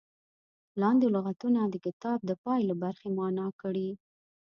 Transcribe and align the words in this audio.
لاندې 0.81 1.07
لغتونه 1.15 1.59
د 1.67 1.75
کتاب 1.85 2.17
د 2.29 2.31
پای 2.43 2.59
له 2.69 2.75
برخې 2.83 3.07
معنا 3.17 3.47
کړي. 3.61 3.89